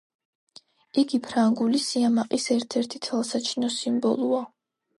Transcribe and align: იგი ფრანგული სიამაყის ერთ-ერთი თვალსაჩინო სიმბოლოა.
იგი 1.01 1.19
ფრანგული 1.27 1.83
სიამაყის 1.89 2.49
ერთ-ერთი 2.57 3.03
თვალსაჩინო 3.09 3.73
სიმბოლოა. 3.79 4.45